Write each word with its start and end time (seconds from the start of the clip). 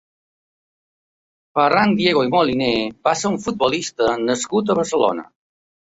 Ferran 1.59 1.95
Diego 2.01 2.25
i 2.29 2.33
Moliner 2.37 2.73
va 3.09 3.17
ser 3.23 3.35
un 3.37 3.39
futbolista 3.47 4.13
nascut 4.27 4.77
a 4.77 4.83
Barcelona. 4.85 5.33